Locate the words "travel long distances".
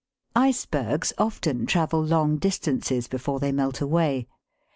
1.67-3.07